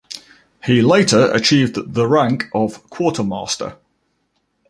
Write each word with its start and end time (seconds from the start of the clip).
He 0.65 0.81
later 0.81 1.29
achieved 1.31 1.93
the 1.93 2.07
rank 2.07 2.45
of 2.55 2.89
quartermaster. 2.89 3.77